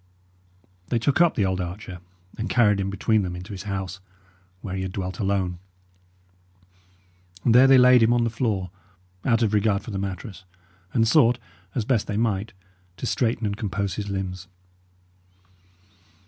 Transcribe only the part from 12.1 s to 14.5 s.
might, to straighten and compose his limbs.